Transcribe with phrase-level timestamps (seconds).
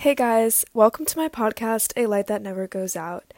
[0.00, 3.32] Hey guys, welcome to my podcast, A Light That Never Goes Out.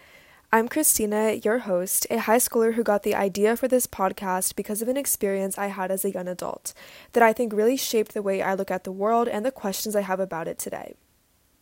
[0.53, 4.83] I'm Kristina, your host, a high schooler who got the idea for this podcast because
[4.83, 6.75] of an experience I had as a young adult
[7.13, 9.95] that I think really shaped the way I look at the world and the questions
[9.95, 10.95] I have about it today.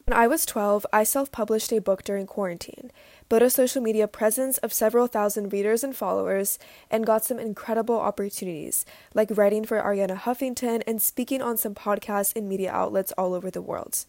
[0.07, 2.91] When I was 12, I self published a book during quarantine,
[3.29, 6.59] built a social media presence of several thousand readers and followers,
[6.91, 12.35] and got some incredible opportunities, like writing for Arianna Huffington and speaking on some podcasts
[12.35, 14.07] and media outlets all over the world.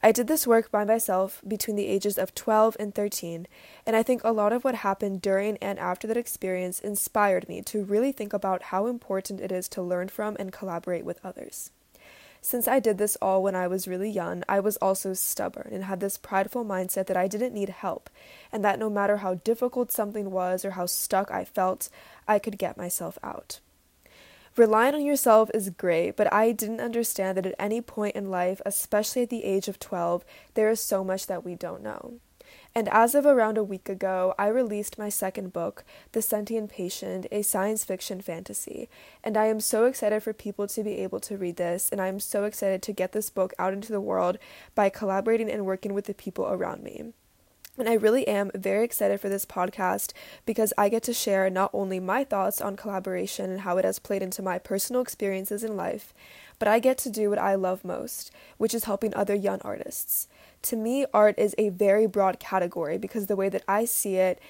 [0.00, 3.48] I did this work by myself between the ages of 12 and 13,
[3.84, 7.62] and I think a lot of what happened during and after that experience inspired me
[7.62, 11.72] to really think about how important it is to learn from and collaborate with others.
[12.40, 15.84] Since I did this all when I was really young, I was also stubborn and
[15.84, 18.08] had this prideful mindset that I didn't need help,
[18.52, 21.88] and that no matter how difficult something was or how stuck I felt,
[22.28, 23.58] I could get myself out.
[24.58, 28.60] Relying on yourself is great, but I didn't understand that at any point in life,
[28.66, 32.14] especially at the age of 12, there is so much that we don't know.
[32.74, 37.28] And as of around a week ago, I released my second book, The Sentient Patient,
[37.30, 38.88] a science fiction fantasy.
[39.22, 42.08] And I am so excited for people to be able to read this, and I
[42.08, 44.38] am so excited to get this book out into the world
[44.74, 47.12] by collaborating and working with the people around me.
[47.78, 50.12] And I really am very excited for this podcast
[50.44, 54.00] because I get to share not only my thoughts on collaboration and how it has
[54.00, 56.12] played into my personal experiences in life,
[56.58, 60.26] but I get to do what I love most, which is helping other young artists.
[60.62, 64.40] To me, art is a very broad category because the way that I see it,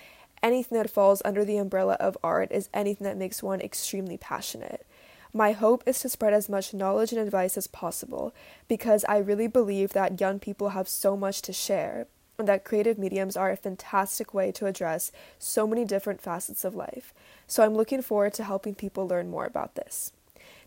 [0.43, 4.87] anything that falls under the umbrella of art is anything that makes one extremely passionate.
[5.35, 8.35] My hope is to spread as much knowledge and advice as possible
[8.69, 12.07] because I really believe that young people have so much to share
[12.47, 17.13] that creative mediums are a fantastic way to address so many different facets of life.
[17.49, 20.13] So I'm looking forward to helping people learn more about this.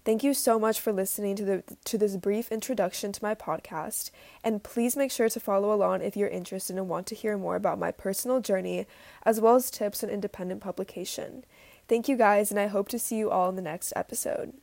[0.03, 4.09] Thank you so much for listening to the to this brief introduction to my podcast,
[4.43, 7.55] and please make sure to follow along if you're interested and want to hear more
[7.55, 8.87] about my personal journey
[9.23, 11.45] as well as tips on independent publication.
[11.87, 14.53] Thank you guys, and I hope to see you all in the next episode.